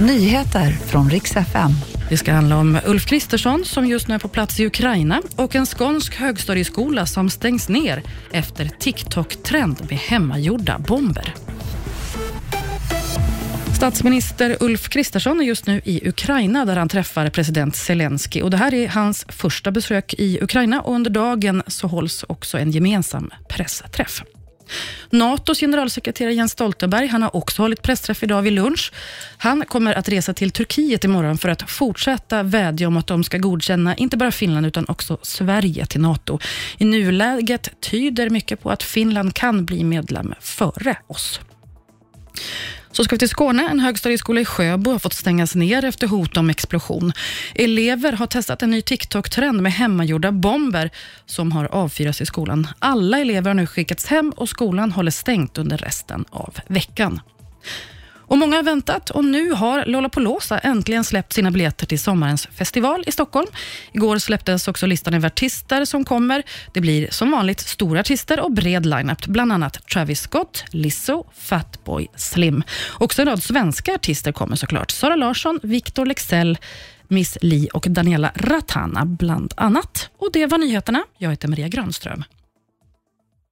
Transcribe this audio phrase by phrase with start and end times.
[0.00, 1.70] Nyheter från riks FM.
[2.08, 5.54] Det ska handla om Ulf Kristersson som just nu är på plats i Ukraina och
[5.54, 11.34] en skånsk högstadieskola som stängs ner efter TikTok-trend med hemmagjorda bomber.
[13.76, 18.42] Statsminister Ulf Kristersson är just nu i Ukraina där han träffar president Zelensky.
[18.42, 22.58] Och det här är hans första besök i Ukraina och under dagen så hålls också
[22.58, 24.22] en gemensam pressträff.
[25.10, 28.92] NATOs generalsekreterare Jens Stoltenberg han har också hållit pressträff idag vid lunch.
[29.36, 33.38] Han kommer att resa till Turkiet imorgon för att fortsätta vädja om att de ska
[33.38, 36.38] godkänna inte bara Finland utan också Sverige till NATO.
[36.78, 41.40] I nuläget tyder mycket på att Finland kan bli medlem före oss.
[42.98, 43.68] Så ska vi till Skåne.
[43.70, 47.12] En högstadieskola i Sjöbo har fått stängas ner efter hot om explosion.
[47.54, 50.90] Elever har testat en ny TikTok-trend med hemmagjorda bomber
[51.26, 52.66] som har avfyrats i skolan.
[52.78, 57.20] Alla elever har nu skickats hem och skolan håller stängt under resten av veckan.
[58.28, 63.04] Och Många har väntat och nu har Lollapalooza äntligen släppt sina biljetter till sommarens festival
[63.06, 63.46] i Stockholm.
[63.92, 66.42] Igår släpptes också listan över artister som kommer.
[66.72, 72.08] Det blir som vanligt stora artister och bred lineup, bland annat Travis Scott, Lizzo, Fatboy
[72.16, 72.62] Slim.
[72.98, 74.90] Också en rad svenska artister kommer såklart.
[74.90, 76.58] Sara Larsson, Victor Lexell,
[77.08, 80.10] Miss Li och Daniela Ratana bland annat.
[80.18, 81.04] Och Det var nyheterna.
[81.18, 82.24] Jag heter Maria Granström.